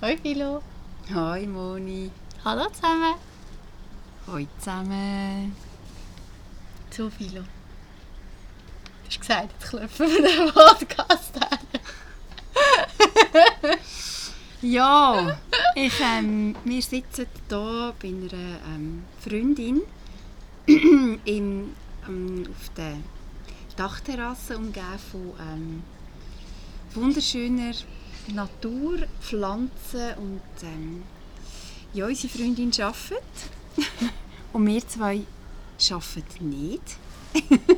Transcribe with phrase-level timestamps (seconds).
[0.00, 0.62] Hoi Philo.
[1.12, 2.12] Hoi Moni.
[2.44, 3.14] Hallo zusammen.
[4.28, 5.56] Hoi zusammen.
[6.90, 7.42] So Philo.
[7.42, 11.58] Du hast gesagt, jetzt klopfen wir den Podcast an.
[14.60, 15.38] Ja,
[15.74, 19.82] ich, ähm, wir sitzen hier bei einer ähm, Freundin
[20.66, 21.74] im,
[22.08, 22.98] ähm, auf der
[23.76, 25.82] Dachterrasse umgeben von ähm,
[26.92, 27.72] wunderschöner
[28.34, 31.02] Natur, Pflanzen und ähm,
[31.94, 33.22] ja, unsere Freundin arbeitet
[34.52, 35.22] und wir zwei
[35.90, 36.82] arbeiten nicht.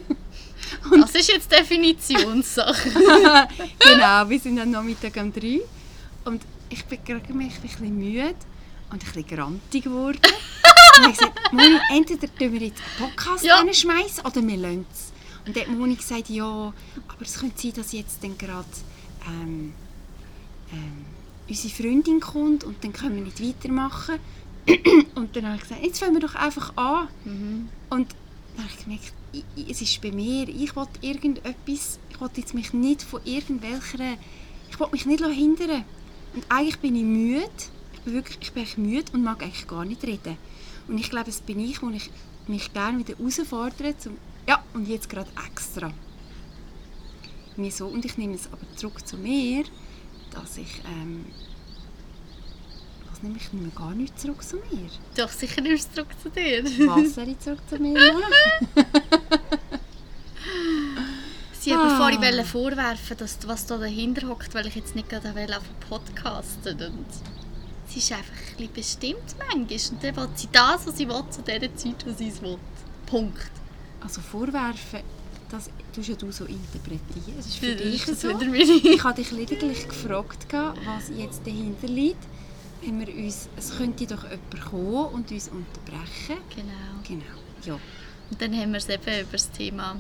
[0.89, 2.91] Das ist jetzt Definitionssache.
[3.79, 5.61] genau, wir sind am Nachmittag um drei
[6.25, 8.35] und ich bin gerade mich ein bisschen müde
[8.91, 10.21] und ein bisschen grantig geworden.
[10.23, 10.33] und
[10.97, 13.57] ich habe gesagt, Moni, entweder tun wir jetzt einen Podcast Ja.
[13.57, 15.13] reinschmeißen oder wir lassen es.
[15.47, 18.69] Und dann hat Moni gesagt, ja, aber es könnte sein, dass jetzt dann gerade
[19.27, 19.75] ähm,
[20.73, 21.05] ähm,
[21.49, 24.17] unsere Freundin kommt und dann können wir nicht weitermachen.
[25.15, 27.09] und dann habe ich gesagt, jetzt fangen wir doch einfach an.
[27.91, 28.15] Und
[28.57, 32.31] dann habe ich gemerkt, ich, ich, es ist bei mir, ich will irgendetwas, ich will
[32.37, 34.17] jetzt mich nicht von irgendwelcher,
[34.71, 35.85] ich will mich nicht hindern.
[36.35, 37.51] Und eigentlich bin ich müde,
[37.95, 40.37] ich bin wirklich, ich bin müde und mag eigentlich gar nicht reden.
[40.89, 42.11] Und ich glaube, es bin ich, wo ich
[42.47, 45.93] mich gerne wieder herausfordere, zum, ja, und jetzt gerade extra.
[47.57, 49.65] Mir so, und ich nehme es aber zurück zu mir,
[50.33, 51.27] dass ich, ähm,
[53.11, 54.89] was nehme ich, nehme gar nicht zurück zu mir.
[55.17, 56.65] Doch, sicher nimmst du zurück zu dir.
[56.89, 58.69] Was soll ich zurück zu mir machen?
[61.53, 61.97] Sie mir Ah.
[61.99, 65.63] vorhin wollen vorwerfen, dass, was da dahinter hockt, weil ich jetzt nicht gerade will auf
[65.91, 67.05] podcasten und
[67.87, 71.23] sie ist einfach ein bisschen bestimmt manchmal und dann will sie das, was sie will,
[71.31, 72.57] zu der Zeit, wo sie es will.
[73.05, 73.51] Punkt.
[74.01, 75.01] Also vorwerfen,
[75.51, 77.39] das tust ja du so interpretieren.
[77.39, 78.31] Es ist für Das dich ist so.
[78.41, 82.25] Ich habe dich lediglich gefragt, was jetzt dahinter liegt.
[82.83, 86.41] Wenn wir uns, es könnte doch jemand kommen und uns unterbrechen.
[86.55, 87.03] Genau.
[87.07, 87.25] Genau,
[87.65, 87.75] ja.
[88.31, 89.97] Und dann haben wir es eben über das Thema.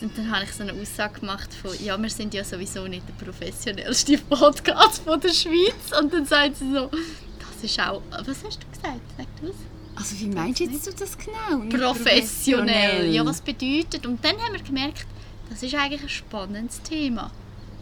[0.00, 3.04] Und dann habe ich so eine Aussage gemacht von, ja, wir sind ja sowieso nicht
[3.08, 5.98] der professionellste Podcast von der Schweiz.
[6.00, 9.00] Und dann sagt sie so, das ist auch, was hast du gesagt?
[9.16, 9.73] Sag du es?
[9.96, 11.62] Also wie meinst du jetzt das genau?
[11.62, 13.12] Nicht Professionell.
[13.12, 14.06] Ja, was bedeutet?
[14.06, 15.06] Und dann haben wir gemerkt,
[15.50, 17.30] das ist eigentlich ein spannendes Thema.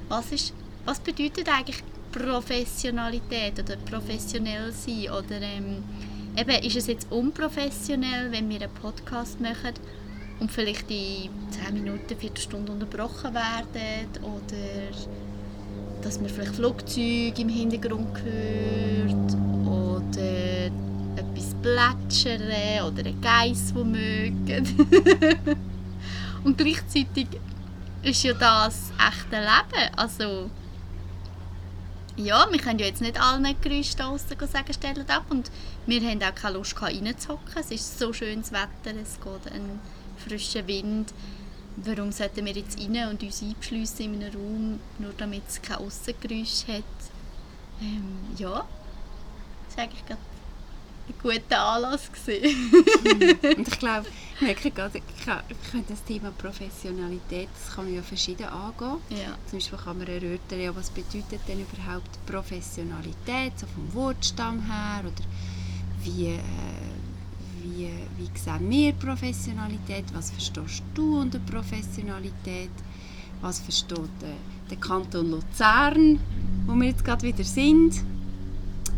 [0.09, 0.53] Was, ist,
[0.84, 5.11] was bedeutet eigentlich Professionalität oder professionell sein?
[5.11, 5.83] Oder ähm,
[6.37, 9.75] eben, ist es jetzt unprofessionell, wenn wir einen Podcast machen
[10.39, 14.09] und vielleicht in 10 Minuten, Viertelstunde unterbrochen werden?
[14.23, 14.97] Oder
[16.03, 19.37] dass man vielleicht Flugzeuge im Hintergrund hört?
[19.67, 20.71] Oder
[21.17, 22.43] etwas plätschern
[22.87, 24.87] oder ein Geiss, der mögen.
[26.45, 27.28] Und gleichzeitig
[28.03, 29.95] ist ja das echte Leben.
[29.97, 30.50] Also,
[32.17, 35.27] ja, wir können ja jetzt nicht allen da draussen sagen, stellt ab.
[35.31, 35.50] Und
[35.87, 37.55] wir haben auch keine Lust, reinzuhocken.
[37.59, 39.81] Es ist so schönes Wetter, es geht ein
[40.17, 41.12] frischer Wind.
[41.77, 45.77] Warum sollten wir jetzt rein und uns einschliessen in einem Raum, nur damit es kein
[45.77, 46.84] Aussengeräusch hat?
[47.81, 48.67] Ähm, ja,
[49.67, 50.21] das war eigentlich gerade
[51.22, 52.10] guter Anlass.
[52.12, 52.56] Gewesen.
[53.58, 57.84] Und ich glaube, ich merke gerade, ich kann- ich könnte das Thema Professionalität, das kann
[57.86, 58.98] man ja verschieden angehen.
[59.10, 59.36] ja.
[59.48, 65.00] Zum Beispiel kann man erörtern, ja, was bedeutet denn überhaupt Professionalität, so vom Wortstamm her,
[65.00, 65.24] oder
[66.04, 66.38] wie, äh,
[67.62, 67.88] wie,
[68.19, 72.70] wie sehen wir Professionalität, was verstehst du unter Professionalität,
[73.40, 74.34] was versteht der,
[74.70, 76.19] der Kanton Luzern,
[76.66, 78.02] wo wir jetzt gerade wieder sind.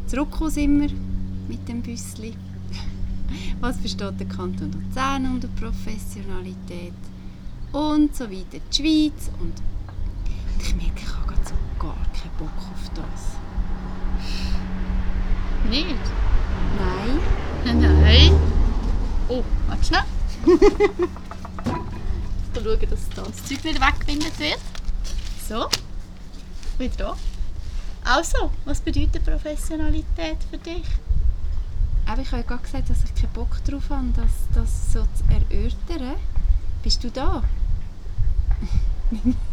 [0.06, 0.90] Zurückgekommen sind wir
[1.48, 2.36] mit dem Büssli.
[3.60, 6.92] Was versteht der Kanton Luzern unter Professionalität?
[7.72, 8.58] Und so weiter.
[8.70, 9.54] Die Schweiz und
[10.60, 13.34] ich merke, ich habe so gar keinen Bock auf das.
[15.68, 15.96] Nicht?
[16.78, 17.80] Nein.
[17.80, 18.32] Nein.
[19.28, 20.04] Oh, warte schnell.
[22.54, 24.60] Mal schauen, dass da das Zeug wieder weggewendet wird.
[25.48, 25.68] So.
[26.78, 27.16] Wieder da.
[28.04, 30.84] Also, was bedeutet Professionalität für dich?
[32.06, 35.00] Aber ich habe ja gerade gesagt, dass ich keinen Bock drauf habe, das, das so
[35.02, 36.16] zu erörtern.
[36.82, 37.42] Bist du da?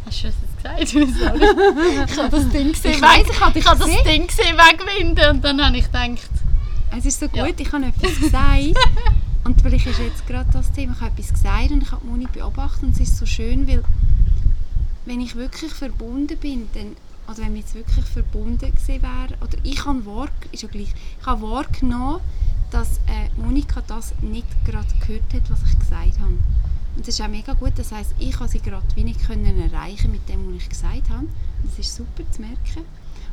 [0.05, 0.81] Hast du das jetzt gesagt?
[2.09, 2.91] Ich habe das Ding gesehen.
[2.93, 4.03] Ich weg- ich habe ich habe das gesehen.
[4.05, 6.29] Ding gesehen wegwinden und dann habe ich gedacht,
[6.97, 7.45] Es ist so gut, Ja.
[7.57, 8.75] ich habe etwas gesagt.
[9.45, 12.27] und vielleicht ist jetzt gerade das Thema, ich habe etwas gesagt und ich habe Moni
[12.31, 13.83] beobachtet und es ist so schön, weil
[15.05, 16.95] wenn ich wirklich verbunden bin, dann,
[17.31, 20.29] oder wenn wir jetzt wirklich verbunden gewesen wären, oder ich habe wahr,
[21.23, 22.21] wahrgenommen,
[22.71, 26.37] dass äh, Monika das nicht gerade gehört hat, was ich gesagt habe.
[26.95, 29.71] Und das ist auch mega gut, das heisst, ich habe sie gerade wie nicht können
[29.71, 31.27] erreichen mit dem, was ich gesagt habe.
[31.63, 32.85] Das ist super zu merken.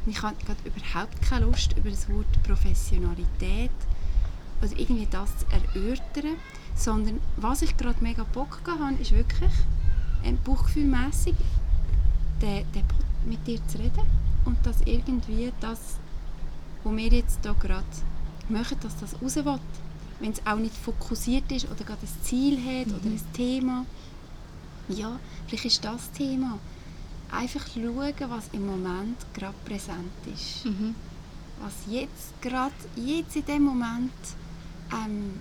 [0.04, 3.70] Und ich habe gerade überhaupt keine Lust, über das Wort Professionalität
[4.62, 6.36] oder irgendwie das zu erörtern,
[6.74, 9.52] sondern was ich gerade mega Bock habe, ist wirklich
[10.24, 11.34] ähm, bauchgefühlmässig
[13.24, 14.02] mit dir zu reden
[14.44, 15.98] und dass irgendwie das,
[16.84, 17.84] was wir jetzt hier gerade
[18.48, 19.58] machen, dass das raus will.
[20.20, 22.94] Wenn es auch nicht fokussiert ist oder gerade ein Ziel hat mhm.
[22.94, 23.86] oder ein Thema.
[24.88, 26.58] Ja, vielleicht ist das Thema.
[27.30, 30.64] Einfach schauen, was im Moment gerade präsent ist.
[30.64, 30.94] Mhm.
[31.60, 34.12] Was jetzt gerade, jetzt in dem Moment
[34.92, 35.40] ähm,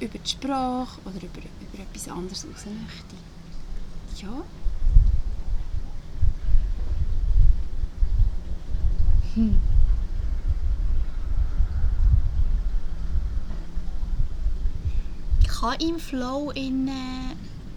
[0.00, 4.24] über die Sprache oder über, über etwas anderes raus möchte.
[4.24, 4.42] Ja.
[9.34, 9.58] Hm.
[15.46, 16.92] Kann im Flow in äh,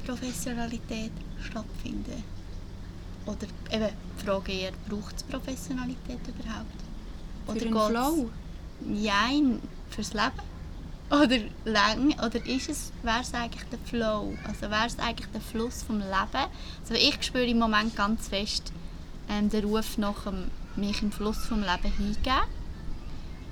[0.05, 1.11] Professionalität
[1.41, 2.23] stattfinden?
[3.25, 6.83] Oder eben die Frage eher, braucht es Professionalität überhaupt?
[7.47, 8.29] Oder Für den Flow?
[8.81, 9.59] Nein,
[9.89, 10.53] fürs Leben?
[11.09, 14.33] Oder lang, oder ist es, wäre es eigentlich der Flow?
[14.47, 16.47] Also wäre es eigentlich der Fluss vom Leben?
[16.81, 18.71] Also ich spüre im Moment ganz fest
[19.29, 22.47] ähm, den Ruf nach dem, mich im Fluss vom Leben hingeben.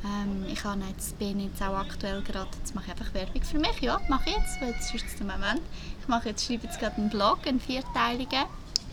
[0.03, 3.59] Ähm, ich habe jetzt, bin jetzt auch aktuell gerade, jetzt mache ich einfach Werbung für
[3.59, 5.61] mich, ja, mache ich jetzt, weil jetzt ist der Moment.
[6.01, 8.45] Ich mache jetzt, schreibe jetzt gerade einen Blog, einen vierteiligen,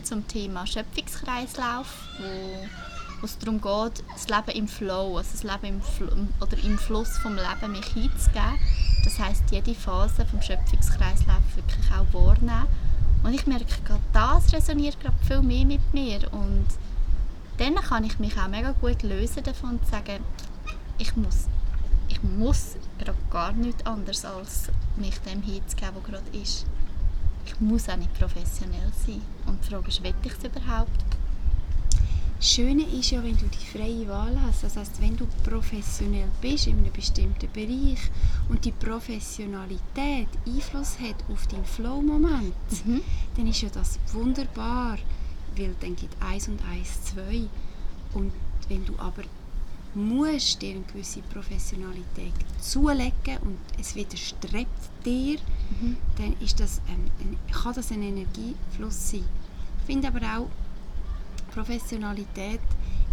[0.03, 1.87] zum Thema Schöpfungskreislauf,
[3.19, 6.09] wo es darum geht, das Leben im Flow, also das Leben im, Fl
[6.41, 8.57] oder im Fluss vom Leben mich hinzugeben.
[9.03, 12.67] Das heißt jede Phase vom Schöpfungskreislauf wirklich auch wahrnehmen.
[13.23, 16.67] Und ich merke gerade, das resoniert gerade viel mehr mit mir und
[17.59, 20.23] dann kann ich mich auch mega gut lösen davon und sagen,
[20.97, 21.47] ich muss,
[22.07, 26.65] ich muss gerade gar nichts anderes als mich dem hinzugeben, was gerade ist.
[27.45, 29.21] Ich muss auch nicht professionell sein.
[29.45, 31.05] Und die Frage ist, will ich es überhaupt?
[32.37, 36.29] Das Schöne ist ja, wenn du die freie Wahl hast, das heißt, wenn du professionell
[36.39, 37.99] bist in einem bestimmten Bereich
[38.47, 42.53] und die Professionalität Einfluss hat auf deinen Flow-Moment,
[42.85, 43.01] mhm.
[43.35, 44.97] dann ist ja das wunderbar,
[45.57, 47.47] weil dann gibt eins und eins zwei.
[48.13, 48.31] Und
[48.67, 49.23] wenn du aber
[49.95, 54.69] musst dir eine gewisse Professionalität zulegen und es widerstrebt
[55.03, 55.39] dir,
[55.81, 55.97] mhm.
[56.17, 59.25] dann ist das, ähm, kann das ein Energiefluss sein.
[59.79, 60.49] Ich finde aber auch,
[61.51, 62.61] Professionalität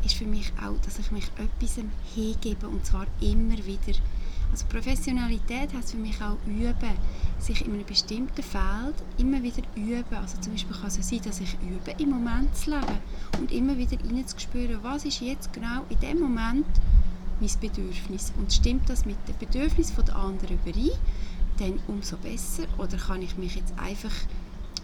[0.04, 1.80] ist für mich auch, dass ich mich etwas
[2.14, 3.98] hingebe und zwar immer wieder.
[4.56, 6.96] Also Professionalität heißt für mich auch üben,
[7.38, 10.16] sich in einem bestimmten Feld immer wieder üben.
[10.18, 12.98] Also zum Beispiel kann es sein, dass ich übe, im Moment zu leben
[13.38, 16.64] und immer wieder reinzuspüren, was ist jetzt genau in dem Moment
[17.38, 20.98] mein Bedürfnis und stimmt das mit dem Bedürfnis der anderen überein,
[21.58, 22.64] dann umso besser.
[22.78, 24.14] Oder kann ich mich jetzt einfach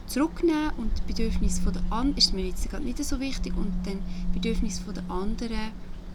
[0.06, 4.00] zurücknehmen und die Bedürfnisse der anderen ist mir jetzt gerade nicht so wichtig und dann
[4.28, 5.72] die Bedürfnisse der anderen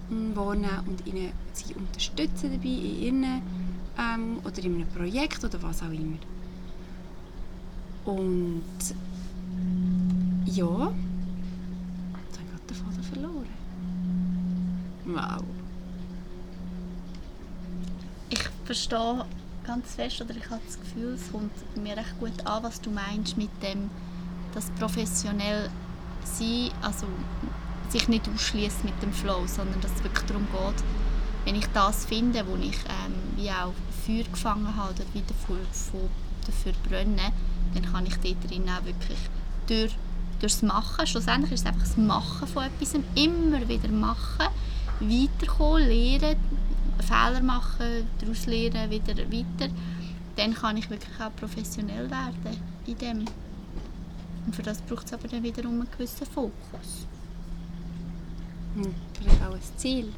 [0.09, 3.42] wahrnehmen und ihnen, sie unterstützen dabei in ihren
[3.98, 6.18] ähm, oder in einem Projekt oder was auch immer.
[8.06, 8.63] Und
[10.45, 10.92] ja,
[12.25, 13.48] jetzt habe ich gerade den Vater verloren.
[15.06, 15.44] Wow.
[18.30, 19.25] Ich verstehe
[19.65, 22.89] ganz fest oder ich habe das Gefühl, es kommt mir recht gut an, was du
[22.89, 23.89] meinst mit dem,
[24.53, 25.69] dass professionell
[26.24, 27.06] sein, also
[27.92, 30.84] sich nicht ausschließt mit dem Flow, sondern dass es wirklich darum geht,
[31.46, 33.74] wenn ich das finde, wo ich ähm, wie auch
[34.06, 36.10] Feuer gefangen habe oder wieder dafür,
[36.46, 37.32] dafür brenne,
[37.74, 39.17] dann kann ich dort drin auch wirklich
[39.67, 39.96] durch,
[40.39, 44.48] durchs Machen, schlussendlich ist es einfach das Machen von etwas, immer wieder machen,
[45.00, 46.38] weiterkommen, lernen,
[47.00, 49.74] Fehler machen, daraus lernen, wieder weiter,
[50.36, 53.25] dann kann ich wirklich auch professionell werden in dem.
[54.46, 57.08] Und für das braucht es aber dann wiederum einen gewissen Fokus.
[58.77, 60.13] Und vielleicht auch ein Ziel?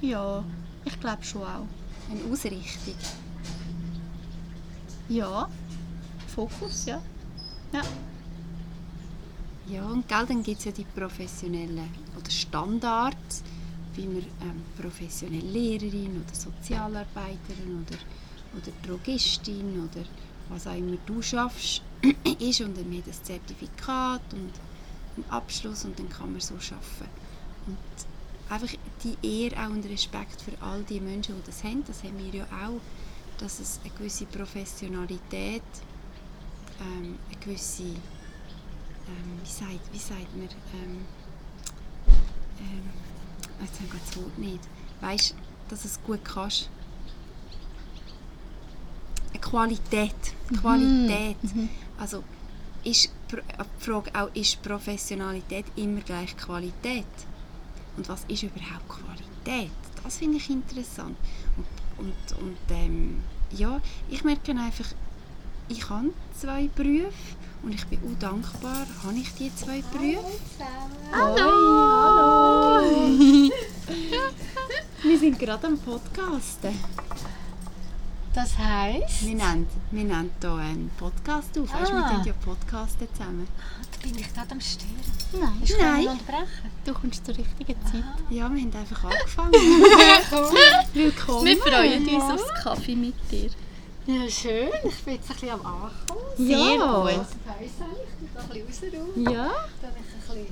[0.00, 0.44] Ja,
[0.84, 1.66] ich glaube schon auch.
[2.10, 2.94] Eine Ausrichtung?
[5.08, 5.48] Ja,
[6.34, 7.00] Fokus, ja.
[7.72, 7.82] Ja.
[9.68, 11.88] Ja, und gell, dann gibt es ja die professionellen
[12.18, 13.44] oder Standards,
[13.94, 17.98] wie man ähm, professionelle Lehrerin oder Sozialarbeiterin oder,
[18.56, 20.04] oder Drogistin oder
[20.48, 21.82] was auch immer du schaffst,
[22.40, 24.50] ist und dann hat ein Zertifikat und
[25.16, 27.31] einen Abschluss und dann kann man so arbeiten.
[27.66, 27.78] Und
[28.48, 32.18] einfach die Ehre auch und Respekt für all die Menschen, die das haben, das haben
[32.18, 32.80] wir ja auch,
[33.38, 35.62] dass es eine gewisse Professionalität,
[36.80, 41.04] ähm, eine gewisse, ähm, wie, sagt, wie sagt man, ähm,
[42.60, 42.82] ähm
[43.60, 44.60] jetzt habe ich das Wort nicht,
[45.00, 45.34] weißt,
[45.68, 46.68] dass es gut kannst.
[49.30, 50.14] Eine Qualität,
[50.50, 50.56] mhm.
[50.56, 51.42] Qualität.
[51.42, 51.68] Mhm.
[51.98, 52.22] Also
[52.84, 57.06] ist die Frage auch, ist Professionalität immer gleich Qualität?
[57.96, 59.70] Und was ist überhaupt Qualität?
[60.02, 61.16] Das finde ich interessant.
[61.56, 61.66] Und,
[62.06, 64.86] und, und ähm, ja, ich merke einfach,
[65.68, 67.12] ich habe zwei Berufe
[67.62, 70.38] und ich bin auch dankbar, habe ich die zwei Berufe.
[71.12, 72.82] Hallo!
[75.02, 76.78] Wir sind gerade am Podcasten.
[78.34, 80.14] Das heisst, Wir nehmen, wir hier
[80.54, 81.72] einen Podcast auf.
[81.74, 82.10] Weißt, wir Ah.
[82.14, 83.46] tun ja Podcasten zusammen.
[83.90, 84.88] da bin ich gerade am Stören.
[85.40, 86.08] Nein, Hast du Nein.
[86.08, 86.70] unterbrechen?
[86.84, 88.04] du kommst zur richtigen Zeit.
[88.30, 89.52] Ja, wir haben einfach angefangen.
[90.94, 91.44] Willkommen.
[91.46, 93.50] Wir freuen uns aufs Kaffee mit dir.
[94.06, 94.68] Ja, schön.
[94.84, 96.20] Ich bin jetzt ein bisschen am Ankommen.
[96.36, 97.02] Sehr Ja.
[97.02, 97.10] gut.
[97.60, 99.32] Ich ein bisschen rausräumen.
[99.32, 100.46] Ja, Dann ich ein bisschen...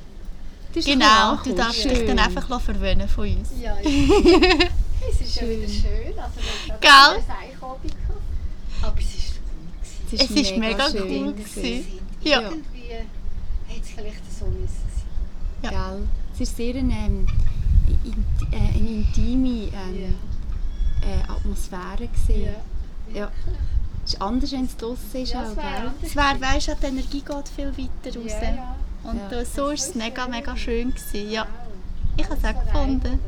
[0.75, 2.07] das ist ein Genau, du darfst angekommen.
[2.07, 3.49] dich dann einfach verwöhnen von uns.
[3.61, 4.11] Ja, ich
[5.11, 6.19] Es ist ja wieder schön.
[6.19, 7.23] Also, wir haben Gell?
[8.83, 9.33] Aber es ist
[10.13, 10.19] cool.
[10.21, 12.01] Es ist mega schön cool gewesen.
[12.23, 12.41] Ja.
[12.43, 12.65] Irgendwie
[14.01, 14.67] vielleicht so müssen
[15.63, 15.73] sein.
[15.73, 15.91] Ja.
[15.93, 16.03] Gell?
[16.35, 17.27] Es war sehr eine, ähm,
[18.05, 20.15] in, äh, eine intime ähm,
[21.03, 22.09] äh, Atmosphäre.
[22.09, 22.55] Gewesen.
[23.15, 23.31] Ja.
[24.05, 25.33] Es ist anders, wenn es draußen ist.
[25.33, 28.33] Ja, auch, es wäre weißt du, die Energie geht viel weiter raus.
[28.43, 28.77] Ja, ja.
[29.05, 29.29] Und Ja.
[29.29, 30.91] da- so war es mega, mega schön.
[30.95, 31.31] Gewesen.
[31.31, 31.43] Ja.
[31.43, 31.49] Wow.
[32.17, 33.19] Ich habe es auch So gefunden.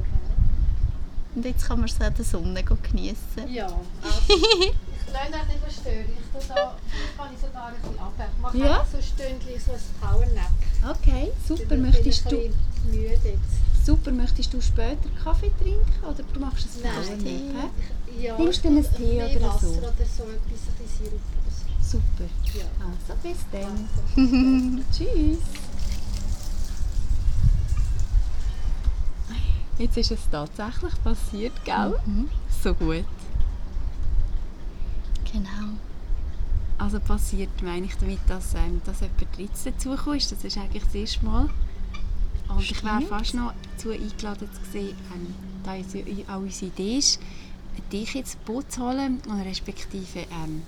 [1.34, 3.48] Und jetzt kann man es an der Sonne geniessen.
[3.50, 3.66] Ja,
[4.02, 4.44] also,
[5.25, 6.07] ich lasse euch nicht stören.
[6.09, 7.95] Ich tue da, vielleicht kann ich sogar ein bisschen.
[8.35, 8.81] Ich mache Ja?
[8.81, 10.50] einfach so ein Stündchen so ein Powernap.
[10.97, 11.64] Okay, Ich super.
[11.66, 13.87] bin Möchtest ein du, müde jetzt.
[13.87, 14.11] super.
[14.12, 17.21] Möchtest du später Kaffee trinken oder du machst es Nein.
[17.25, 18.23] hä?
[18.23, 19.73] Ja, Nimmst du einen Tee oder Wasser so?
[19.78, 21.52] oder so, etwas, ein bisschen Sirup oder
[21.83, 21.99] so.
[21.99, 22.28] Super.
[22.59, 22.64] Ja.
[22.85, 23.88] Also, bis dann.
[24.16, 25.38] Also, Tschüss.
[29.78, 31.99] Jetzt ist es tatsächlich passiert, gell?
[32.07, 32.28] Mhm.
[32.62, 33.04] So gut.
[35.32, 35.72] Genau.
[36.78, 40.32] Also passiert meine ich damit, dass, ähm, dass jemand drittes dazugekommen ist.
[40.32, 41.48] Das ist eigentlich das erste Mal.
[42.48, 43.08] Und ich wäre Stimmt.
[43.08, 45.34] fast noch dazu eingeladen zu sehen, ähm,
[45.64, 45.72] da
[46.34, 47.20] auch unsere Idee ist,
[47.92, 50.62] dich ins Boot zu holen und respektive ähm,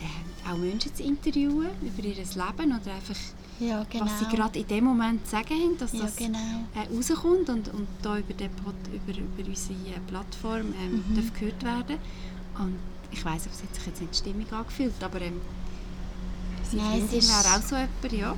[0.00, 3.16] ähm, auch Menschen zu interviewen über ihr Leben oder einfach,
[3.60, 4.04] Ja, genau.
[4.04, 6.38] was sie gerade in dem Moment zu sagen haben, dass ja, das genau.
[6.74, 11.30] äh, rauskommt und, und da über, den Pod, über, über unsere äh, Plattform ähm, Mhm.
[11.38, 11.96] gehört werden.
[12.58, 12.76] Und
[13.12, 15.40] ich weiss, aber es hat sich jetzt nicht stimmig angefühlt, aber ähm,
[16.68, 18.34] sie Nein, es Freundin ist- wäre auch so jemand, ja.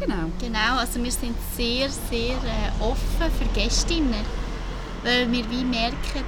[0.00, 0.30] Genau.
[0.40, 4.24] Genau, also wir sind sehr, sehr äh, offen für Gästinnen,
[5.04, 6.24] weil wir wie merken,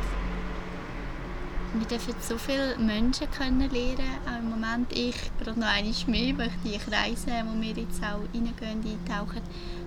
[1.74, 6.50] wir dürfen so viele Menschen kennenlernen, auch im Moment ich gerade noch einmal mehr, weil
[6.64, 9.40] ich die Kreise, wo wir jetzt auch reingehen, eintauchen,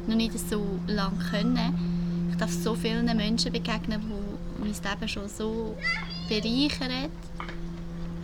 [0.08, 2.28] noch nicht so lange können.
[2.32, 5.78] Ich darf so vielen Menschen begegnen, die mein Leben schon so
[6.28, 7.12] bereichern.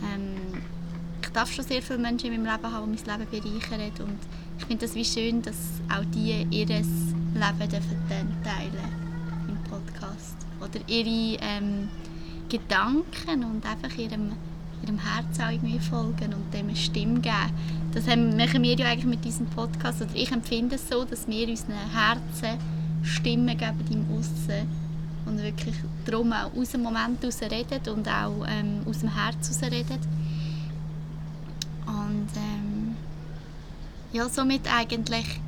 [0.02, 0.62] Ähm,
[1.22, 4.18] ich darf schon sehr viele Menschen in meinem Leben haben, die mein Leben bereichern und
[4.58, 5.56] ich finde es wie schön, dass
[5.88, 6.84] auch die ihr Leben
[7.34, 9.12] dürfen teilen
[9.48, 10.36] im Podcast.
[10.60, 11.88] Oder ihre ähm,
[12.48, 14.32] Gedanken und einfach ihrem,
[14.82, 17.50] ihrem Herz auch irgendwie folgen und dem eine Stimme geben.
[17.92, 20.02] Das haben, machen wir ja eigentlich mit diesem Podcast.
[20.02, 22.58] Oder ich empfinde es so, dass wir unseren Herzen
[23.02, 24.68] Stimmen geben im Aussen
[25.26, 29.48] und wirklich darum auch aus dem Moment heraus reden und auch ähm, aus dem Herz
[29.48, 29.98] heraus reden.
[31.86, 32.96] Und ähm,
[34.12, 35.40] ja, somit eigentlich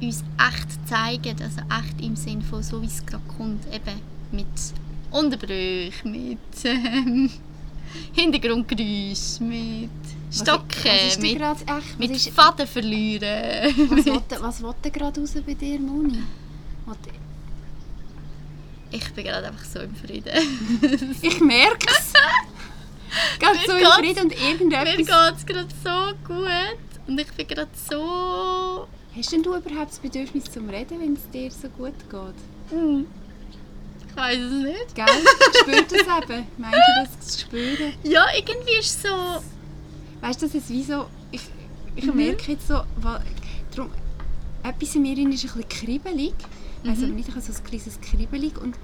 [0.00, 4.00] uns echt zeigen, also echt im Sinn von so wie es gerade kommt, eben
[4.32, 4.46] mit
[5.10, 7.30] Unterbrüchen, mit ähm,
[8.12, 9.90] Hintergrundgeräusch, mit
[10.30, 11.98] Stocken, was denn mit, echt?
[11.98, 13.74] mit was, ist, Faden verlieren.
[13.90, 14.06] was,
[14.42, 16.22] was will denn gerade raus bei dir, Moni?
[18.90, 20.30] Ich bin gerade einfach so im Frieden.
[21.22, 22.12] Ich merke es.
[23.38, 24.96] Gerade so Mir im Frieden und Mir irgendetwas.
[24.96, 28.88] geht es gerade so gut und ich bin gerade so...
[29.16, 32.70] Hast denn du überhaupt das Bedürfnis zum Reden, wenn es dir so gut geht?
[32.76, 33.06] Hm.
[34.08, 34.94] Ich weiß es nicht.
[34.96, 35.06] Gell?
[35.60, 36.00] Spürt das
[36.30, 36.46] eben?
[36.58, 37.92] Meinst du das spüren?
[38.02, 39.42] Ja, irgendwie ist es so...
[40.20, 41.06] Weißt du, das ist wie so.
[41.30, 41.42] Ich,
[41.94, 42.16] ich Mhm.
[42.16, 43.20] merke jetzt so, weil,
[43.76, 43.92] darum,
[44.64, 46.34] etwas in mir ist ein bisschen kribbelig.
[46.86, 47.14] Also Mhm.
[47.16, 48.58] nicht ein so ein kleines kribbelig.
[48.60, 48.76] Und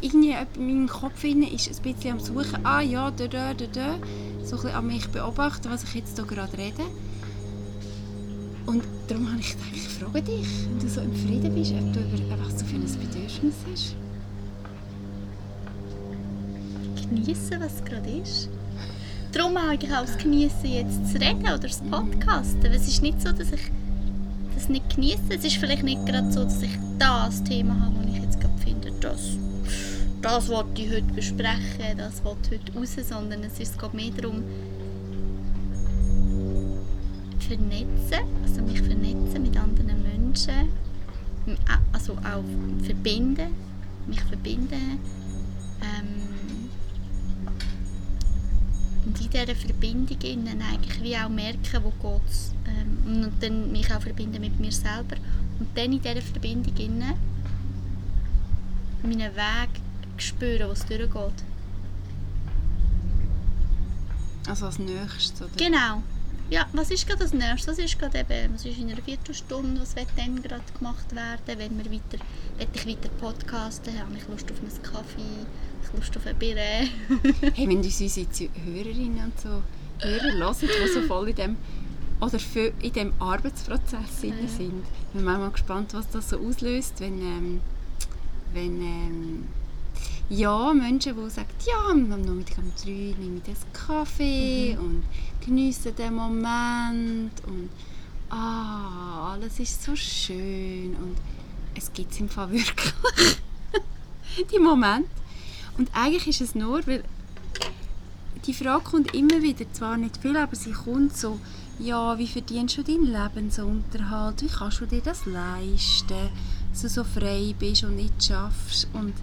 [0.00, 3.94] irgendwie in meinem Kopf ist ein bisschen am Suchen, ah ja, da, da, da, da.
[4.44, 6.82] So ein bisschen an mich beobachten, was ich jetzt hier gerade rede.
[8.66, 11.92] Und darum habe ich gedacht, ich frage dich, wenn du so im Frieden bist, ob
[11.92, 13.96] du über, einfach so viel ein Bedürfnis hast.
[17.08, 18.48] genießen, was es gerade ist.
[19.32, 22.66] Darum eigentlich auch das Genießen jetzt zu reden oder das Podcasten.
[22.72, 23.60] Es ist nicht so, dass ich
[24.66, 25.20] das nicht genieße.
[25.30, 28.58] Es ist vielleicht nicht gerade so, dass ich das Thema habe, das ich jetzt gerade
[28.58, 29.20] finde, das,
[30.22, 34.10] das wollte ich heute besprechen, das wollte heute raus, sondern es ist, es geht mehr
[34.10, 34.42] darum,
[37.38, 40.68] vernetzen, also mich vernetzen mit anderen Menschen,
[41.92, 43.50] also auch verbinden,
[44.08, 44.98] mich verbinden.
[45.80, 46.26] Ähm,
[49.04, 52.65] und in dieser Verbindung innen eigentlich wie auch merken, wo geht's ähm,
[53.06, 55.16] und dann mich auch verbinden mit mir selber
[55.58, 57.14] und dann in dieser Verbindung innen
[59.02, 59.80] meinen Weg
[60.16, 61.44] spüren, wo es durchgeht.
[64.48, 65.50] Also als nächstes, oder?
[65.56, 66.02] Genau.
[66.48, 67.72] Ja, was ist gerade das Nächste?
[67.72, 71.58] Was ist gerade eben, was ist in einer Viertelstunde, was wird dann gerade gemacht werden?
[71.58, 72.24] Wenn wir weiter,
[72.58, 76.36] will ich weiter podcasten, habe ich Lust auf einen Kaffee, habe ich Lust auf ein
[76.36, 76.56] Bier.
[76.56, 76.88] Hey,
[77.68, 79.62] wenn uns unsere Hörerinnen und so
[79.98, 81.56] Hörer hören, die so voll in dem
[82.20, 84.84] oder für, in dem Arbeitsprozess Ja, sind.
[85.08, 87.60] Ich bin mal gespannt, was das so auslöst, wenn, ähm,
[88.54, 89.44] wenn ähm,
[90.28, 94.84] ja, Menschen, die sagen, ja, am Nachmittag um drei nehme ich das Kaffee Mhm.
[94.84, 95.02] und
[95.44, 97.68] genieße den Moment und
[98.30, 101.16] ah, alles ist so schön und
[101.76, 102.92] es gibt es im Fall wirklich,
[104.52, 105.08] die Momente.
[105.78, 107.04] Und eigentlich ist es nur, weil
[108.46, 111.38] die Frage kommt immer wieder, zwar nicht viel, aber sie kommt so,
[111.78, 116.30] ja, wie verdienst du deinen Lebensunterhalt, wie kannst du dir das leisten,
[116.70, 118.88] dass du so frei bist und nicht schaffst?
[118.92, 119.14] Und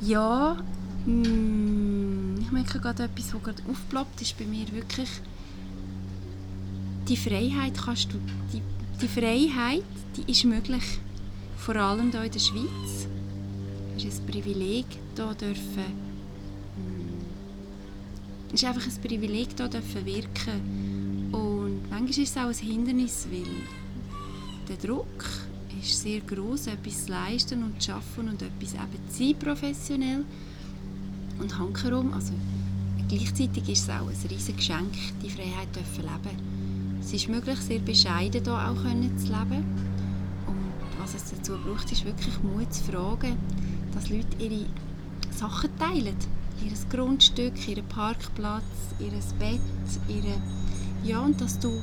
[0.00, 0.56] ja,
[1.06, 5.08] mm, ich merke gerade etwas, was gerade aufploppt, ist bei mir wirklich
[7.08, 8.18] die Freiheit kannst du,
[8.52, 8.62] die,
[9.00, 9.84] die Freiheit,
[10.16, 10.98] die ist möglich,
[11.56, 13.08] vor allem hier in der Schweiz.
[13.96, 16.13] Es ist ein Privileg, hier dürfen,
[18.54, 21.32] es ist einfach ein Privileg, hier dürfen wirken.
[21.32, 23.50] Und manchmal ist es auch ein Hindernis, weil
[24.68, 25.24] der Druck
[25.82, 30.24] ist sehr groß, etwas zu leisten und zu schaffen und etwas eben zu sein professionell.
[31.40, 32.32] Und hankerum, also
[33.08, 37.00] gleichzeitig ist es auch ein riesiges Geschenk, die Freiheit zu leben.
[37.00, 39.64] Es ist möglich, sehr bescheiden hier auch können zu leben.
[40.46, 43.36] Und was es dazu braucht, ist wirklich Mut zu fragen,
[43.92, 44.66] dass Leute ihre
[45.32, 46.14] Sachen teilen.
[46.62, 48.62] Ihr Grundstück, ihren Parkplatz,
[48.98, 49.60] ihr Bett,
[50.08, 50.40] ihre...
[51.02, 51.82] Ja, und dass du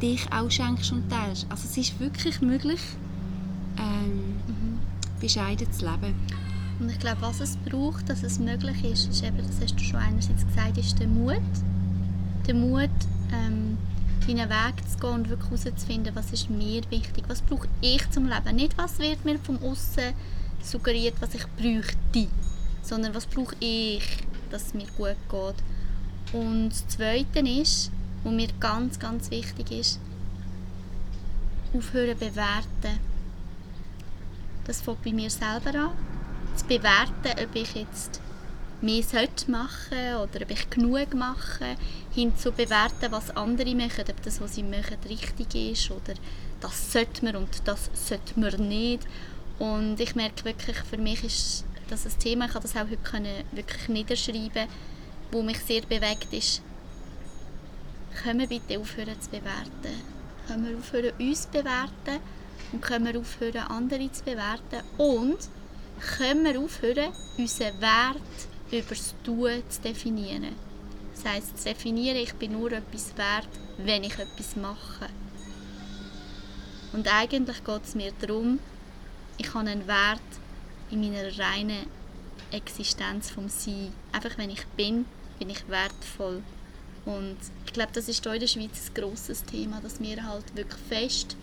[0.00, 1.46] dich auch schenkst und teilst.
[1.48, 2.80] Also es ist wirklich möglich,
[3.78, 4.78] ähm,
[5.20, 6.14] bescheiden zu leben.
[6.78, 9.84] Und ich glaube, was es braucht, dass es möglich ist, ist eben, das hast du
[9.84, 11.40] schon einerseits gesagt, ist der Mut.
[12.46, 12.90] Der Mut,
[13.32, 13.78] ähm,
[14.26, 18.28] deinen Weg zu gehen und wirklich herauszufinden, was ist mir wichtig, was brauche ich zum
[18.28, 18.56] Leben.
[18.56, 20.12] Nicht, was wird mir vom Aussen
[20.62, 22.28] suggeriert, was ich bräuchte,
[22.82, 24.02] sondern was brauche ich,
[24.50, 26.34] dass es mir gut geht.
[26.34, 27.90] Und das Zweite ist,
[28.24, 30.00] was mir ganz, ganz wichtig ist,
[31.74, 33.00] aufhören bewerten.
[34.64, 35.90] Das fängt bei mir selber an.
[36.56, 38.20] Zu bewerten, ob ich jetzt
[38.82, 41.76] mehr sollte machen oder ob ich genug mache,
[42.12, 46.14] hin zu bewerten, was andere machen, ob das, was sie machen, richtig ist oder
[46.60, 49.06] das sollte man und das sollte man nicht.
[49.58, 52.96] Und ich merke wirklich, für mich ist das ein Thema, ich habe das auch heute
[52.96, 54.66] können wirklich niederschreiben,
[55.30, 56.62] wo mich sehr bewegt ist.
[58.22, 60.02] Können wir bitte aufhören zu bewerten?
[60.46, 62.20] Können wir aufhören, uns zu bewerten?
[62.72, 64.82] Und können wir aufhören, andere zu bewerten?
[64.96, 65.38] Und
[66.16, 70.56] können wir aufhören, unseren Wert über das Tun zu definieren?
[71.14, 75.08] Das heisst, zu definieren, ich bin nur etwas wert, wenn ich etwas mache.
[76.92, 78.58] Und eigentlich geht es mir darum,
[79.38, 80.20] ich habe einen Wert
[80.92, 81.86] in meiner reinen
[82.52, 83.92] Existenz vom Sein.
[84.12, 85.06] Einfach wenn ich bin,
[85.38, 86.42] bin ich wertvoll.
[87.04, 90.54] Und ich glaube, das ist hier in der Schweiz ein grosses Thema, dass wir halt
[90.54, 91.36] wirklich fest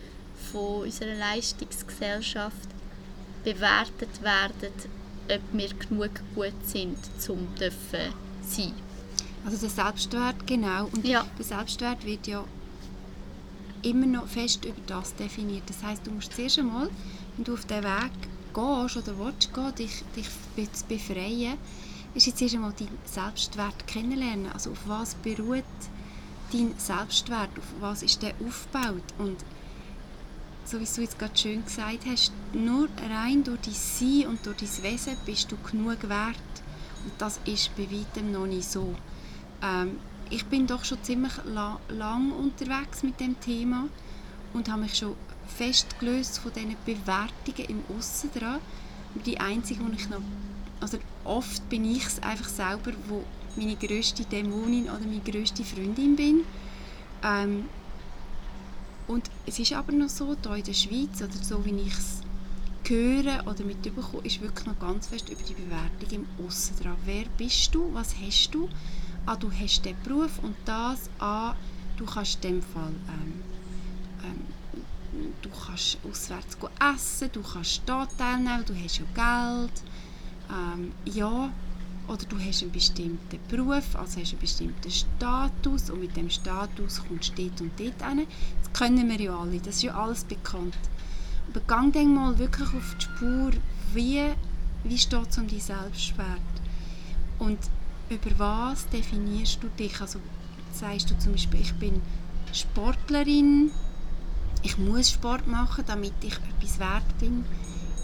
[0.52, 2.70] von unserer Leistungsgesellschaft
[3.44, 4.72] bewertet werden,
[5.30, 8.14] ob wir genug gut sind, um dürfen
[8.48, 8.74] sein.
[9.46, 10.86] Also der Selbstwert, genau.
[10.94, 11.26] Und Ja.
[11.38, 12.44] der Selbstwert wird ja
[13.82, 15.64] immer noch fest über das definiert.
[15.68, 16.90] Das heißt, du musst zuerst einmal,
[17.36, 18.12] wenn du auf den Weg
[18.54, 21.58] gehst oder willst gehen, dich, dich zu befreien,
[22.14, 24.52] ist jetzt erst einmal deinen Selbstwert kennenlernen.
[24.52, 25.64] Also auf was beruht
[26.52, 29.38] dein Selbstwert, auf was ist der aufgebaut und
[30.66, 34.58] so wie du jetzt gerade schön gesagt hast, nur rein durch dein Sein und durch
[34.58, 36.36] dein Wesen bist du genug wert.
[37.04, 38.94] Und das ist bei weitem noch nicht so.
[39.64, 39.98] Ähm,
[40.30, 43.86] ich bin doch schon ziemlich la lang unterwegs mit dem Thema
[44.54, 45.16] und habe mich schon
[45.50, 48.60] fest gelöst von diesen Bewertungen im Aussen dran.
[49.26, 50.22] Die einzige, wo ich noch,
[50.80, 53.24] also oft bin ich es einfach selber, wo
[53.56, 56.46] meine grösste Dämonin oder meine grösste Freundin bin.
[57.24, 57.66] Ähm,
[59.08, 62.22] und es ist aber noch so, hier in der Schweiz, oder so wie ich es
[62.88, 66.96] höre oder mitbekomme, ist wirklich noch ganz fest über die Bewertung im Aussen dran.
[67.06, 67.94] Wer bist du?
[67.94, 68.70] Was hast du?
[69.26, 71.10] Ah, du hast den Beruf und das.
[71.20, 71.56] Ah,
[71.98, 73.34] du kannst in dem Fall ähm,
[74.24, 74.59] ähm,
[75.42, 76.58] du kannst auswärts
[76.96, 79.82] essen, du kannst da teilnehmen, du hast ja Geld.
[80.52, 81.52] Ähm, ja,
[82.08, 87.04] oder du hast einen bestimmten Beruf, also hast einen bestimmten Status und mit dem Status
[87.08, 88.28] kommst du dort und dort hin.
[88.64, 90.78] Das können wir ja alle, das ist ja alles bekannt.
[91.50, 93.52] Aber gang dann mal wirklich auf die Spur,
[93.94, 94.24] wie,
[94.84, 96.40] wie steht es um deinen Selbstwert
[97.40, 97.60] und
[98.10, 100.00] über was definierst du dich?
[100.02, 100.20] Also
[100.74, 102.02] sagst du zum Beispiel, ich bin
[102.54, 103.72] Sportlerin,
[104.62, 107.46] ich muss Sport machen, damit ich etwas wert bin.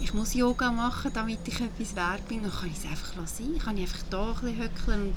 [0.00, 2.42] Ich muss Yoga machen, damit ich etwas wert bin.
[2.42, 3.54] Dann kann ich es einfach sein.
[3.56, 5.14] Ich kann einfach hier ein bisschen höckeln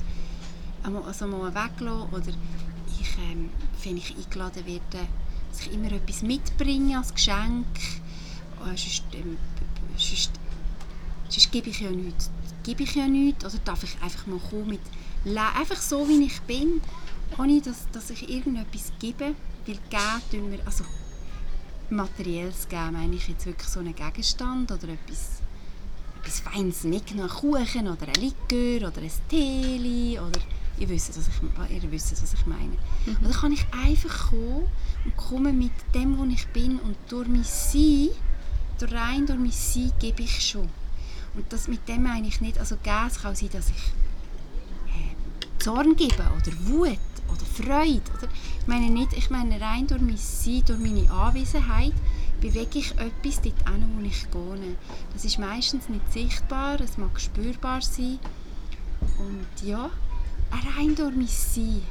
[0.84, 2.14] und also mal weglassen.
[2.14, 2.34] Oder
[3.00, 3.50] ich, ähm,
[3.84, 5.08] wenn ich eingeladen werde,
[5.50, 7.68] dass ich immer etwas mitbringe als Geschenk.
[8.62, 9.38] Äh, sonst, ähm,
[9.96, 10.32] sonst,
[11.30, 12.30] sonst gebe ich ja nichts.
[12.64, 13.46] Gebe ich ja nichts.
[13.46, 14.82] Oder darf ich einfach mal kommen mit
[15.56, 16.82] einfach so, wie ich bin,
[17.38, 19.36] ohne dass, dass ich irgendetwas gebe.
[19.66, 20.84] Weil geben tun wir, also
[21.92, 25.42] Materielles geben, meine ich jetzt wirklich so einen Gegenstand oder etwas,
[26.22, 30.40] etwas Feines mitgenommen, Kuchen oder ein Likör oder ein Tee oder
[30.80, 32.78] ihr wisst, was ich, ihr wisst, was ich meine.
[33.06, 33.18] Mhm.
[33.18, 34.68] Und dann kann ich einfach kommen
[35.06, 38.10] und komme mit dem, wo ich bin und durch mein Sein,
[38.80, 40.70] durch rein durch mein Sein gebe ich schon.
[41.36, 43.94] Und das mit dem meine ich nicht, also es kann sein, dass ich
[44.88, 47.00] äh, Zorn gebe oder Wut
[47.32, 48.02] oder Freude.
[48.18, 48.28] Oder,
[48.60, 51.94] ich meine nicht, ich meine rein durch mein Sein, durch meine Anwesenheit
[52.42, 54.76] bewege ich etwas dort hin, wo ich gehe.
[55.14, 58.20] Das ist meistens nicht sichtbar, es mag spürbar sein.
[59.18, 59.90] Und ja,
[60.78, 61.82] rein durch mein Sein.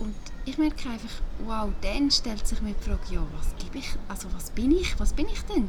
[0.00, 0.14] Und
[0.44, 1.10] ich merke einfach,
[1.46, 4.98] wow, dann stellt sich mir die Frage, ja, was gebe ich, also was bin ich,
[4.98, 5.68] was bin ich denn?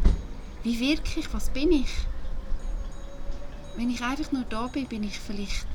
[0.64, 1.90] Wie wirke ich, was bin ich?
[3.78, 5.68] Wenn ich einfach nur da bin, bin ich vielleicht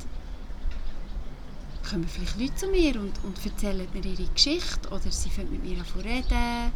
[1.90, 5.64] kommen vielleicht Leute zu mir und, und erzählen mir ihre Geschichte oder sie fangen mit
[5.64, 6.72] mir an zu reden.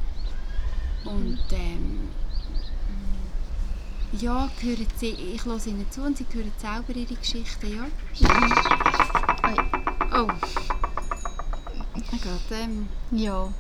[1.05, 2.09] Und ähm,
[4.21, 7.87] ja, hören sie, ich höre ihnen zu und sie hören selber ihre Geschichten, ja.
[10.13, 10.29] Oh.
[11.97, 12.89] Oh Gott, ähm.
[13.13, 13.53] Ja.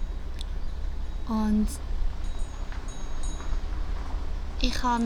[1.28, 1.68] Und
[4.60, 5.04] ich habe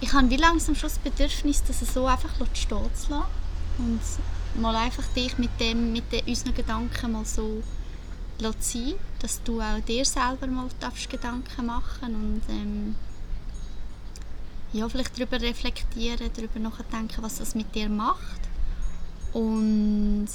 [0.00, 3.24] ich habe wie langsam schon das Bedürfnis, dass es so einfach stehen zu lassen
[3.78, 4.00] und
[4.60, 7.62] mal einfach dich mit dem, mit den, unseren Gedanken mal so
[8.40, 12.94] sein, dass du auch dir selber mal darfst Gedanken machen und ähm,
[14.72, 18.40] ja, vielleicht darüber reflektieren, darüber nachdenken, was das mit dir macht.
[19.32, 20.28] Und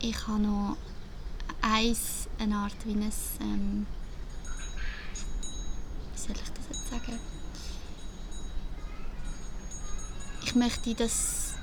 [0.00, 0.76] ich habe noch
[1.60, 3.86] eins, eine Art wie ein, ähm,
[6.12, 7.31] wie soll ich das jetzt sagen?
[10.44, 11.54] Ich möchte, dass,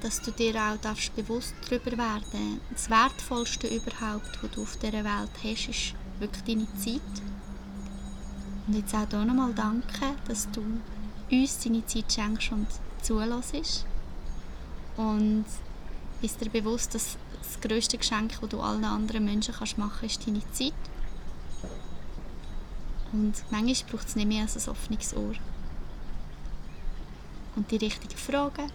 [0.00, 5.04] dass du dir auch darfst bewusst darüber werden Das Wertvollste überhaupt, was du auf dieser
[5.04, 7.00] Welt hast, ist wirklich deine Zeit.
[8.66, 10.62] Und jetzt auch hier nochmal danke, dass du
[11.30, 12.68] uns deine Zeit schenkst und
[13.02, 13.86] zulässt.
[14.96, 15.46] Und
[16.20, 20.18] bist dir bewusst, dass das grösste Geschenk, das du allen anderen Menschen kannst machen kannst,
[20.18, 20.74] ist deine Zeit.
[23.12, 25.34] Und manchmal braucht es nicht mehr als ein offenes Ohr
[27.56, 28.70] und die richtigen Fragen.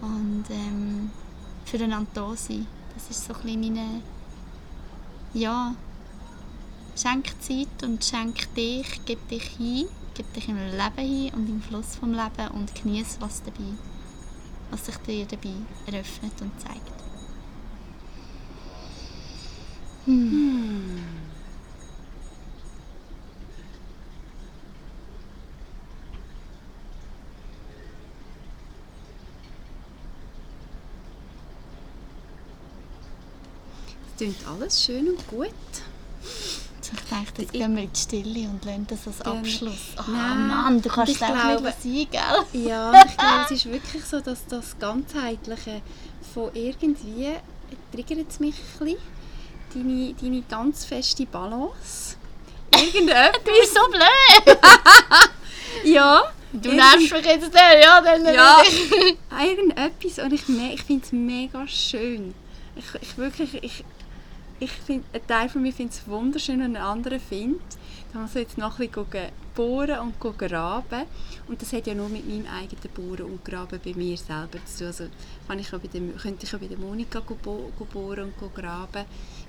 [0.00, 1.10] Und ähm,
[1.64, 2.66] füreinander da sein.
[2.94, 4.02] Das ist so ein bisschen meine...
[5.32, 5.74] Ja,
[7.00, 11.62] schenk Zeit und schenk dich, gib dich hin, gib dich im Leben hin und im
[11.62, 13.42] Fluss vom Leben und genieße was
[14.70, 15.54] was sich dir dabei
[15.86, 17.00] eröffnet und zeigt.
[20.06, 20.99] Hm.
[34.20, 35.48] Klingt alles schön und gut.
[36.22, 39.94] Ich dachte, jetzt gehen wir in die Stille und lernen das als Abschluss.
[39.96, 42.06] Oh Nein, Mann, du kannst es auch nicht sein,
[42.52, 42.62] gell?
[42.68, 45.80] Ja, ich glaube, es ist wirklich so, dass das Ganzheitliche
[46.34, 47.34] von irgendwie
[47.94, 48.98] triggert es mich ein bisschen.
[49.72, 52.16] Deine, deine ganz feste Balance.
[52.76, 53.42] Irgendetwas.
[53.44, 54.58] du bist so blöd!
[55.84, 56.24] ja.
[56.52, 58.62] Du nervst mich jetzt, ja, dann ja.
[59.42, 62.34] Irgendetwas und ich, ich finde es mega schön.
[62.76, 63.84] Ich, ich wirklich, ich,
[64.60, 67.60] ich find, ein Teil von mir findet es wunderschön und ein anderer findet.
[68.12, 71.06] Da muss ich jetzt noch ein bisschen bohren und graben.
[71.48, 74.78] Und das hat ja nur mit meinem eigenen Bohren und Graben bei mir selber zu
[74.78, 74.86] tun.
[74.88, 75.04] Also
[75.48, 79.04] kann ich bei der, könnte ich auch bei der Monika bohren und graben.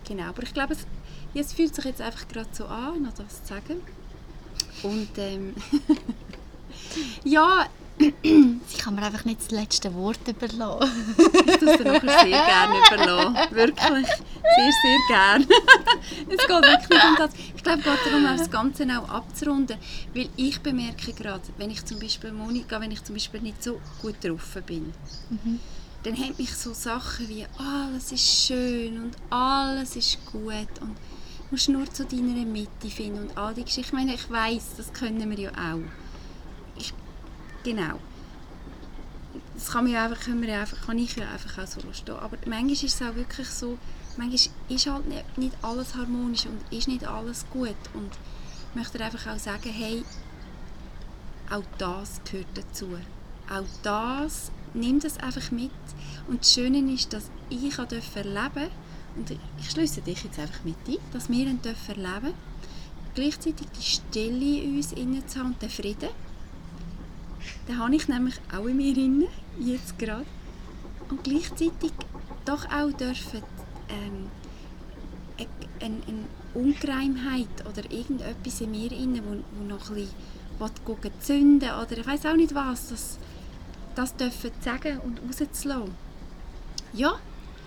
[0.08, 0.86] Genau, aber ich glaube, es,
[1.34, 3.82] es fühlt sich jetzt einfach gerade so an, noch das zu sagen.
[4.84, 5.56] Und ähm,
[7.24, 7.68] ja,
[8.24, 11.16] Sie kann mir einfach nicht das letzte Wort überlassen.
[11.46, 13.56] Ich tue es dir nachher sehr gerne überlassen.
[13.56, 14.08] Wirklich.
[14.08, 15.48] Sehr, sehr gerne.
[16.30, 17.32] es geht wirklich um das.
[17.56, 19.78] Ich glaube, es geht darum, auch das Ganze auch abzurunden.
[20.14, 23.80] Weil ich bemerke gerade, wenn ich zum Beispiel Monika, wenn ich zum Beispiel nicht so
[24.02, 24.94] gut drauf bin,
[26.04, 31.52] dann haben mich so Sachen wie alles ist schön und alles ist gut und du
[31.52, 33.90] musst nur zu deiner Mitte finden und all die Geschichten.
[33.90, 35.82] Ich meine, ich weiss, das können wir ja auch.
[36.76, 36.94] Ich,
[37.64, 38.00] genau.
[39.54, 41.80] Das kann, man ja einfach, können wir ja einfach, kann ich ja einfach auch so
[41.94, 42.16] stehen.
[42.16, 43.78] Aber manchmal ist es auch wirklich so,
[44.18, 47.76] manchmal ist halt nicht, alles harmonisch und ist nicht alles gut.
[47.94, 48.12] Und
[48.70, 50.04] ich möchte einfach auch sagen, hey,
[51.50, 52.88] auch das gehört dazu.
[53.50, 55.72] Auch das, nimm das einfach mit.
[56.28, 58.72] Und das Schöne ist, dass ich erleben durfte,
[59.16, 62.34] und ich schließe dich jetzt einfach mit ein, dass wir ihn dürfen erleben
[63.14, 66.10] gleichzeitig die Stille in uns zu haben und den Frieden.
[67.72, 70.26] Den habe ich nämlich auch in mir inne, jetzt gerade.
[71.10, 71.94] Und gleichzeitig
[72.44, 73.42] doch auch dürfen
[73.88, 74.30] ähm,
[75.80, 80.10] eine, eine Ungereimheit oder irgendetwas in mir inne, wo, wo noch ein
[80.60, 83.18] bisschen zünden oder ich weiß auch nicht was, das,
[83.96, 85.96] das dürfen sagen und rauszulassen.
[86.92, 87.14] Ja,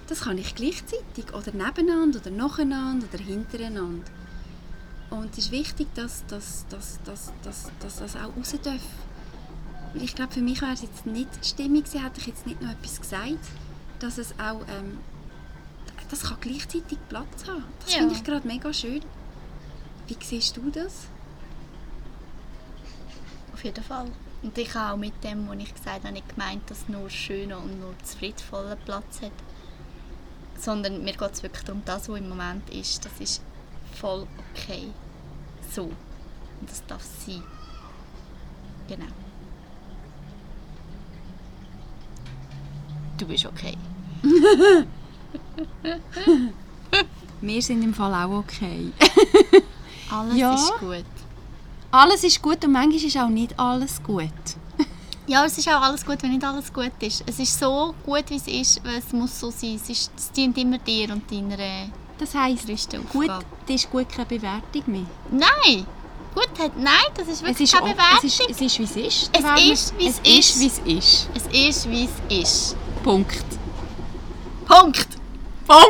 [0.07, 4.05] das kann ich gleichzeitig oder nebeneinander oder nacheinander oder hintereinander.
[5.09, 8.83] Und es ist wichtig, dass, dass, dass, dass, dass, dass das auch raus darf.
[9.94, 12.70] Ich glaube, für mich wäre es jetzt nicht stimmig gewesen, hätte ich jetzt nicht noch
[12.70, 13.38] etwas gesagt,
[14.00, 14.98] dass es auch, ähm,
[16.11, 17.64] das kann gleichzeitig Platz haben.
[17.80, 17.98] Das Ja.
[18.00, 19.02] finde ich gerade mega schön.
[20.09, 21.07] Wie siehst du das?
[23.52, 24.11] Auf jeden Fall.
[24.42, 27.59] Und ich habe auch mit dem, was ich gesagt habe, nicht gemeint, dass nur schöner
[27.59, 29.33] und nur das friedvolle Platz hat.
[30.59, 33.42] Sondern mir geht es wirklich darum, das, was im Moment ist, das ist
[33.94, 34.88] voll okay.
[35.72, 35.85] So.
[35.85, 37.42] Und das darf sein.
[38.88, 39.07] Genau.
[43.18, 43.77] Du bist okay.
[47.40, 48.90] Wir sind im Fall auch okay.
[50.11, 50.55] Alles Ja.
[50.55, 51.05] ist gut.
[51.90, 54.31] Alles ist gut und manchmal ist auch nicht alles gut.
[55.27, 57.24] Ja, es ist auch alles gut, wenn nicht alles gut ist.
[57.27, 59.77] Es ist so gut, wie es ist, weil es muss so sein.
[59.83, 61.57] Es, ist, es dient immer dir und deiner
[62.18, 62.66] Das heisst,
[63.11, 63.31] gut
[63.68, 65.07] ist gut keine Bewertung mehr.
[65.31, 65.87] Nein!
[66.35, 68.18] Gut hat, nein, das ist Es wirklich ist, keine Bewertung.
[68.18, 69.31] es ist, es ist, wie es ist.
[69.33, 70.61] Es ist, wie es es ist, ist.
[70.61, 71.29] wie es ist.
[71.35, 72.77] Es ist, wie es ist.
[73.05, 73.45] Punkt.
[74.67, 75.09] Punkt!
[75.67, 75.85] Punkt.